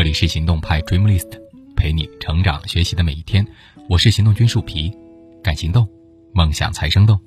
[0.00, 1.28] 这里是行动派 Dream List，
[1.76, 3.46] 陪你成长学习的每一天。
[3.86, 4.90] 我是行动君树皮，
[5.42, 5.86] 敢行动，
[6.32, 7.20] 梦想才生动。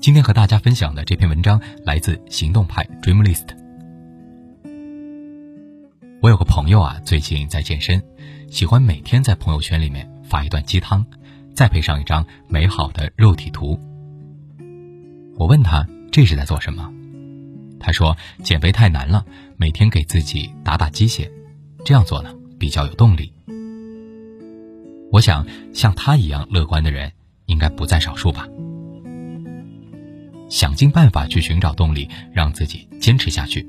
[0.00, 3.48] 今天和大家分享的这篇文章来自行动派 Dream List。
[6.20, 8.00] 我有个朋友啊，最近在健身，
[8.48, 11.04] 喜欢每天在朋友圈里面发一段鸡汤，
[11.52, 13.76] 再配上一张美好的肉体图。
[15.36, 16.92] 我问他这是在做什么？
[17.82, 19.26] 他说减肥太难了，
[19.56, 21.30] 每天给自己打打鸡血，
[21.84, 23.32] 这样做呢比较有动力。
[25.10, 27.12] 我想像他一样乐观的人
[27.46, 28.46] 应该不在少数吧。
[30.48, 33.66] 想尽办法去寻找动力，让自己坚持下去。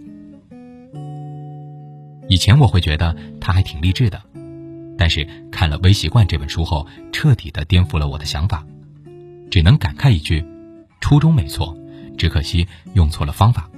[2.30, 4.22] 以前我会觉得他还挺励志的，
[4.98, 8.66] 但是看了《微习惯》这本书后，彻底的颠覆了我的想法，
[9.50, 10.46] 只能感慨一句：
[11.02, 11.78] 初衷没错，
[12.18, 13.70] 只可惜用错了方法。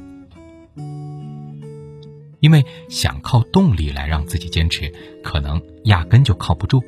[2.46, 4.94] 因为想靠动力来让自己坚持，
[5.24, 6.84] 可能压根就靠不住。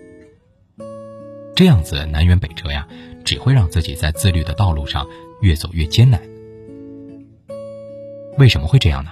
[1.55, 2.87] 这样子南辕北辙呀，
[3.25, 5.07] 只会让自己在自律的道路上
[5.41, 6.21] 越走越艰难。
[8.37, 9.09] 为什么会这样呢？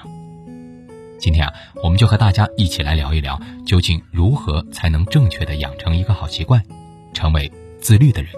[1.18, 6.62] 今天啊，我们就和大家一起来聊一聊，究竟如何才能正确的养成一个好习惯，
[7.16, 8.32] 成为自律的人。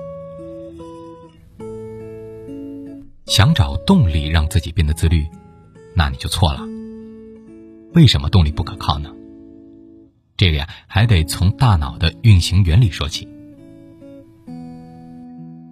[3.25, 5.27] 想找动力让自己变得自律，
[5.93, 6.76] 那你就错了。
[7.97, 9.11] 为什么动力不可靠呢？
[10.37, 13.27] 这个呀，还得从大脑的运行原理说起。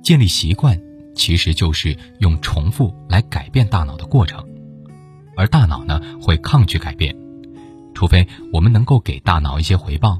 [0.02, 0.82] 建立习惯
[1.14, 4.44] 其实就是用重复来改变大脑的过程，
[5.38, 7.16] 而大脑呢会抗拒改变，
[7.94, 10.20] 除非我们能够给大脑一些回报，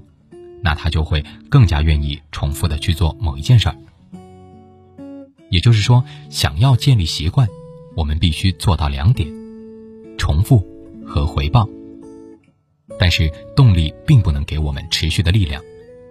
[0.62, 3.76] 那它就会更加愿意重复的去做某一件事儿。
[5.50, 7.48] 也就是说，想要建立习惯，
[7.96, 9.28] 我们必须做到两点：
[10.20, 10.64] 重复
[11.04, 11.68] 和回报。
[12.98, 15.62] 但是动力并不能给我们持续的力量，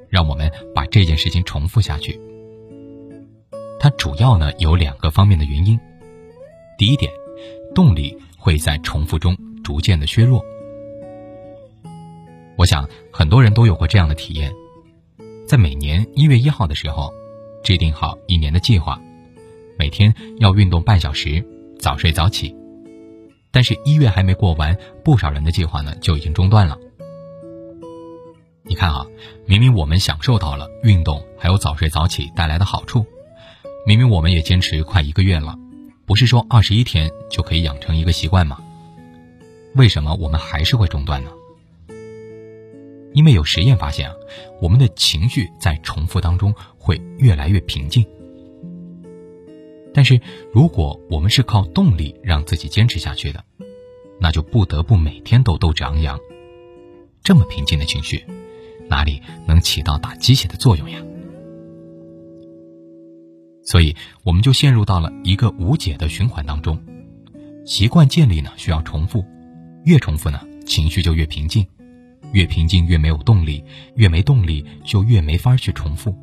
[0.09, 2.21] 让我们把这件事情重复下去。
[3.81, 5.79] 它主要呢有两个方面的原因。
[6.79, 7.13] 第一点，
[7.75, 10.45] 动力会在重复中逐渐的削弱。
[12.57, 14.53] 我想很多人都有过这样的体验，
[15.47, 17.13] 在每年一月一号的时候，
[17.63, 19.01] 制定好一年的计划，
[19.79, 21.45] 每天要运动半小时，
[21.79, 22.55] 早睡早起。
[23.55, 26.77] 但是，一月还没过完，不少人的计划呢就已经中断了。
[28.65, 29.07] 你看啊，
[29.47, 33.07] 明明我们享受到了运动还有早睡早起带来的好处，
[33.87, 35.57] 明明我们也坚持快一个月了，
[36.05, 38.59] 不是说二十一天就可以养成一个习惯吗？
[39.77, 41.31] 为什么我们还是会中断呢？
[43.13, 44.17] 因为有实验发现啊，
[44.61, 48.05] 我们的情绪在重复当中会越来越平静。
[49.95, 50.21] 但是，
[50.53, 53.45] 如果我们是靠动力让自己坚持下去的，
[54.21, 56.19] 那就不得不每天都斗志昂扬。
[57.23, 58.27] 这么平静的情绪，
[58.89, 60.99] 哪里能起到打鸡血的作用呀？
[63.65, 63.95] 所以，
[64.25, 66.79] 我们就陷入到了一个无解的循环当中。
[67.65, 69.25] 习惯建立呢，需要重复，
[69.85, 71.67] 越重复呢，情绪就越平静，
[72.33, 76.15] 越平静越没有动力，越没动力就越没法去重复，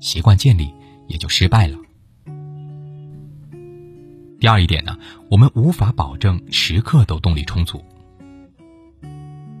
[0.00, 0.72] 习惯建立
[1.08, 1.76] 也就失败了。
[4.40, 4.96] 第二一点呢，
[5.30, 7.84] 我们无法保证时刻都动力充足。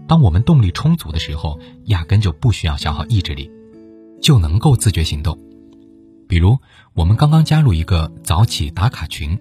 [0.08, 3.50] 当我们动力充足的时候，压根就不需要消耗意志力，
[4.22, 5.38] 就能够自觉行动。
[6.26, 6.58] 比如，
[6.94, 9.38] 我们刚刚加入一个早起打卡群，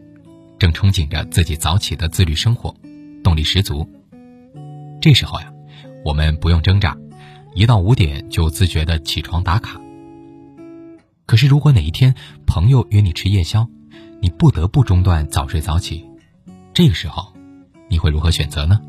[0.60, 2.76] 正憧憬着自己早起的自律生活，
[3.24, 3.90] 动力十足。
[5.02, 5.54] 这时候呀，
[6.04, 6.98] 我们不用挣扎，
[7.56, 9.80] 一到五点就自觉的起床打卡。
[11.26, 12.14] 可是，如果哪一天
[12.46, 13.70] 朋友约你吃夜宵，
[14.22, 16.06] 你不得不中断早睡早起，
[16.74, 17.34] 这个时候，
[17.90, 18.80] 你会如何选择呢？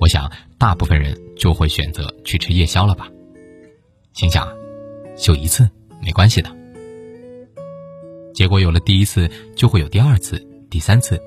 [0.00, 3.08] 我想，大部分人就会选择去吃夜宵了吧？
[4.12, 4.46] 心想，
[5.16, 5.68] 就一次
[6.00, 6.50] 没关系的。
[8.34, 10.38] 结果有了第一次，就会有第二次、
[10.70, 11.20] 第三次，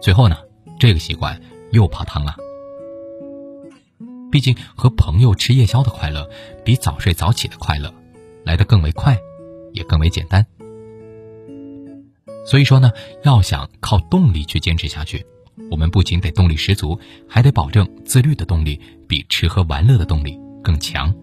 [0.00, 0.36] 最后呢，
[0.78, 1.40] 这个习惯
[1.72, 2.36] 又泡汤了。
[4.30, 6.28] 毕竟和朋友吃夜宵的快乐，
[6.64, 7.92] 比早睡早起的快乐
[8.44, 9.18] 来得更为快，
[9.72, 10.46] 也更为简单。
[12.44, 12.90] 所以说呢，
[13.24, 15.24] 要想靠动力去坚持下去，
[15.70, 16.98] 我们不仅得动力十足，
[17.28, 21.14] 还得保证自律的动力比吃喝玩乐的动力更强。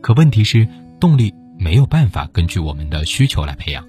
[0.00, 0.66] 可问题是，
[1.00, 3.84] 动力没有办法根据我们的需求来培养。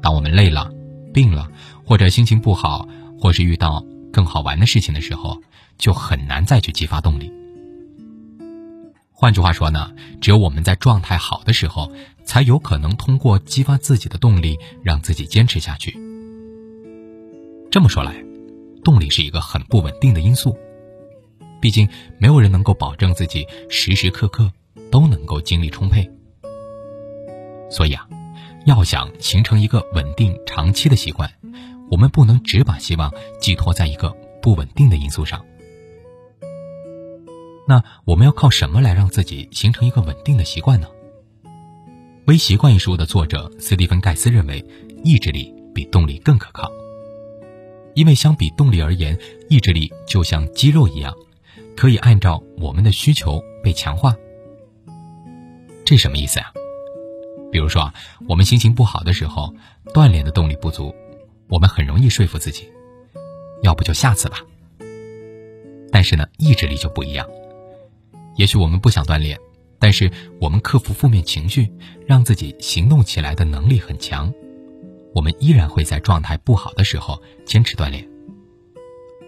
[0.00, 0.72] 当我们累了、
[1.12, 1.50] 病了，
[1.84, 2.88] 或者心情不好，
[3.18, 5.42] 或是遇到更好玩的事情的时候，
[5.76, 7.32] 就很难再去激发动力。
[9.20, 11.92] 换句话说呢，只有我们在状态好的时候，
[12.24, 15.94] 才有可能通过激发自己的动力，让自己坚持下去。
[17.70, 18.14] 这么说来，
[18.82, 20.56] 动力是一个很不稳定的因素。
[21.60, 21.86] 毕竟，
[22.16, 24.50] 没有人能够保证自己时时刻刻
[24.90, 26.10] 都能够精力充沛。
[27.70, 28.08] 所以啊，
[28.64, 31.30] 要想形成一个稳定长期的习惯，
[31.90, 35.44] 我们不能只把希望寄托在一个不稳定的因素上。
[37.66, 40.88] 那我们要靠什么来让自己形成一个稳定的习惯呢？
[42.26, 44.64] 《微习惯》一书的作者斯蒂芬·盖斯认为，
[45.04, 46.70] 意志力比动力更可靠，
[47.94, 49.18] 因为相比动力而言，
[49.48, 51.14] 意志力就像肌肉一样。
[51.76, 54.14] 可以按照我们的需求被强化，
[55.84, 56.52] 这什么意思啊？
[57.50, 57.94] 比如说啊，
[58.28, 59.54] 我们心情不好的时候，
[59.94, 60.94] 锻炼的动力不足，
[61.48, 62.70] 我们很容易说服自己，
[63.62, 64.38] 要不就下次吧。
[65.90, 67.26] 但是呢，意志力就不一样。
[68.40, 69.38] 也许我们不想锻炼，
[69.78, 70.10] 但是
[70.40, 71.70] 我们克服负面情绪，
[72.06, 74.32] 让自己行动起来的能力很强，
[75.14, 78.08] 我们依然会在状态不好的时候坚持锻炼。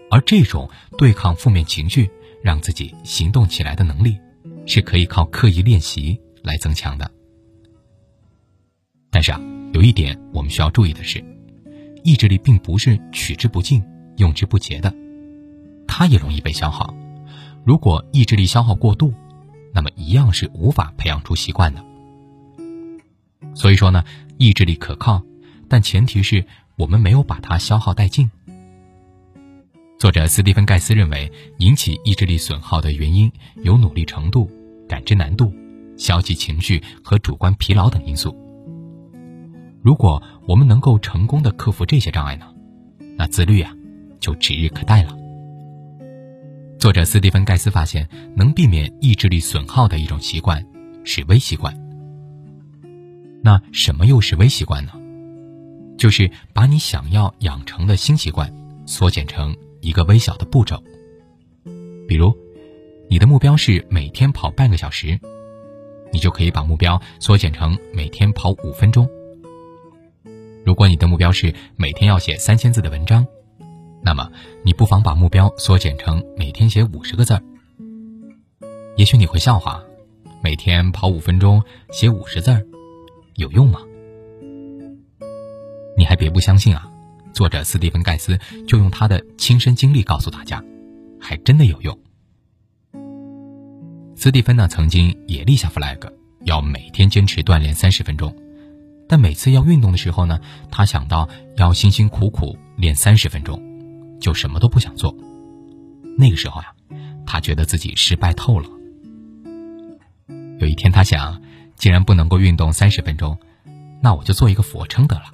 [0.09, 0.67] 而这种
[0.97, 2.09] 对抗负面情绪。
[2.43, 4.17] 让自己行动起来的能力，
[4.65, 7.09] 是可以靠刻意练习来增强的。
[9.09, 9.39] 但是啊，
[9.73, 11.23] 有一点我们需要注意的是，
[12.03, 13.81] 意志力并不是取之不尽、
[14.17, 14.93] 用之不竭的，
[15.87, 16.93] 它也容易被消耗。
[17.63, 19.13] 如果意志力消耗过度，
[19.73, 21.83] 那么一样是无法培养出习惯的。
[23.55, 24.03] 所以说呢，
[24.37, 25.21] 意志力可靠，
[25.69, 26.45] 但前提是
[26.75, 28.29] 我们没有把它消耗殆尽。
[29.97, 33.31] 作者斯蒂芬·盖斯认为，引起意志力损耗的原因
[33.63, 34.49] 有努力程度、
[34.89, 35.53] 感知难度、
[35.97, 38.35] 消极情绪和主观疲劳等因素。
[39.81, 42.53] 如果我们能够成功的克服这些障碍呢，
[43.15, 43.73] 那自律啊
[44.19, 45.15] 就指日可待了。
[46.83, 50.61] 作者斯蒂芬·盖斯发现，能避免意志力损耗的一种习惯
[51.05, 51.73] 是微习惯。
[53.41, 54.91] 那什么又是微习惯呢？
[55.97, 58.53] 就是把你想要养成的新习惯
[58.85, 59.55] 缩减成。
[59.79, 60.83] 一个微小的步骤，
[62.05, 62.35] 比如，
[63.09, 65.17] 你的目标是每天跑半个小时，
[66.11, 69.07] 你就可以把目标缩减成每天跑五分钟。
[70.65, 73.25] 如果你的目标是每天要写三千字的文章，
[74.03, 74.29] 那么
[74.63, 77.41] 你不妨把目标缩减成每天写五十个字儿。
[78.97, 79.81] 也许你会笑话，
[80.43, 82.65] 每天跑五分钟写五十字儿，
[83.35, 83.79] 有用吗？
[85.97, 86.89] 你还别不相信啊！
[87.33, 90.63] 作者斯蒂芬·盖斯就用他的亲身经历告诉大家，
[91.19, 91.97] 还真的有用。
[94.15, 96.11] 斯蒂芬呢曾经也立下 flag，
[96.43, 98.35] 要每天坚持锻炼三十分钟，
[99.07, 100.39] 但每次要运动的时候呢，
[100.69, 101.27] 他想到
[101.57, 103.59] 要辛辛苦苦练三十分钟，
[104.23, 105.13] 就什么都不想做。
[106.17, 106.73] 那个时候呀，
[107.25, 108.69] 他觉得自己失败透了。
[110.59, 111.41] 有一天，他想，
[111.75, 113.37] 既然不能够运动三十分钟，
[114.01, 115.25] 那我就做一个俯卧撑得了。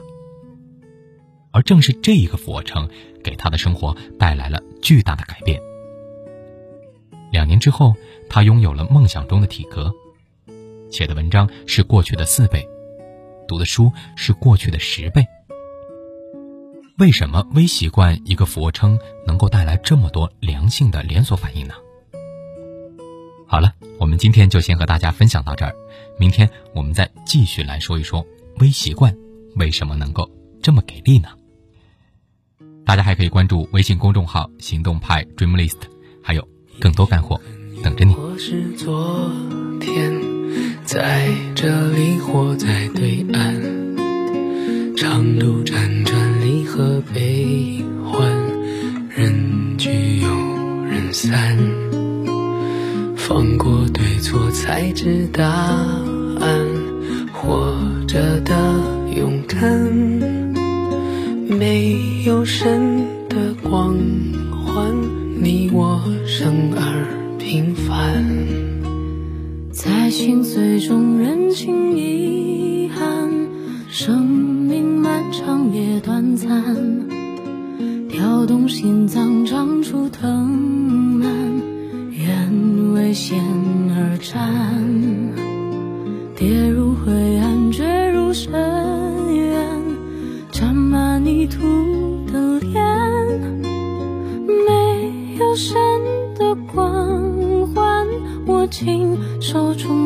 [1.52, 2.90] 而正是这一个俯卧撑，
[3.24, 5.62] 给他的生活带来了巨大的改变。
[7.32, 7.94] 两年之后，
[8.28, 9.94] 他拥有了梦想中的体格，
[10.90, 12.68] 写的文章是过去的四倍，
[13.48, 15.24] 读的书是过去的十倍。
[17.00, 21.74] 为什么微习惯一个俯卧撑能够带来这么多良性的连锁反应呢？
[23.48, 25.74] 好了，我们今天就先和大家分享到这儿，
[26.20, 29.16] 明天我们再继续来说一说微习惯
[29.56, 30.30] 为什么能够
[30.62, 31.30] 这么给力呢？
[32.86, 35.78] 大家还可以关注微信公众号“行动派 Dream List”，
[36.22, 36.46] 还有
[36.82, 37.40] 更多干货
[37.82, 38.14] 等着你。
[38.16, 39.32] 我是昨
[39.80, 40.20] 天
[40.84, 43.39] 在这里或在对岸，
[54.80, 56.66] 才知答案，
[57.34, 57.76] 活
[58.08, 58.56] 着的
[59.14, 59.60] 勇敢。
[61.50, 63.98] 没有神的光
[64.50, 64.96] 环，
[65.44, 67.06] 你我生而
[67.38, 68.24] 平凡，
[69.70, 73.30] 在心碎中认清遗憾。
[73.90, 76.48] 生命漫长也短暂，
[78.08, 80.48] 跳动心脏长出藤
[81.20, 81.28] 蔓，
[82.12, 83.44] 愿为险
[84.20, 85.34] 山，
[86.36, 88.52] 跌入灰暗，坠入深
[89.36, 89.56] 渊，
[90.52, 91.10] 沾满。
[91.22, 91.60] 泥土
[92.32, 92.82] 的脸，
[94.66, 95.76] 没有神
[96.38, 98.08] 的光环，
[98.48, 99.99] 握紧手中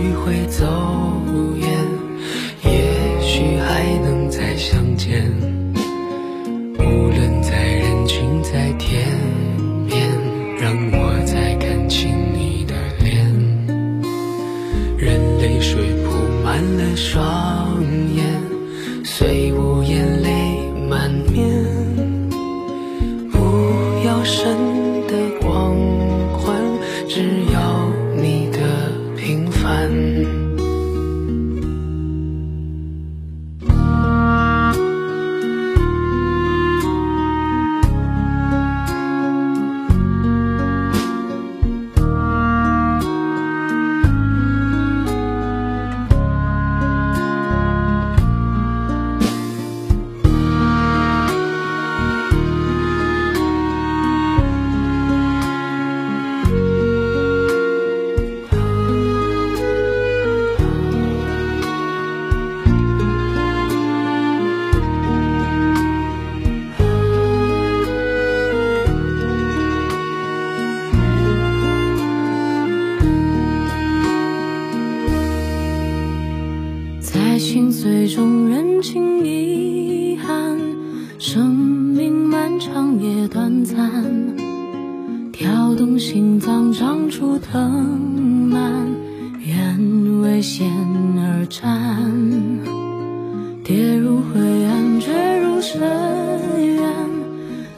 [0.00, 0.64] 许会走
[1.56, 1.68] 远，
[2.64, 5.59] 也许还能再相见。
[87.20, 88.86] 脏长出藤蔓，
[89.44, 90.66] 愿为险
[91.18, 92.10] 而战，
[93.62, 95.12] 跌入灰暗，坠
[95.42, 95.82] 入深
[96.76, 96.82] 渊，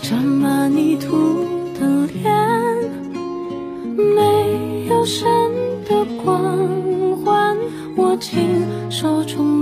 [0.00, 1.44] 沾满泥土
[1.76, 2.32] 的脸，
[3.96, 5.28] 没有神
[5.88, 6.56] 的光
[7.24, 7.56] 环，
[7.96, 8.38] 握紧
[8.90, 9.61] 手中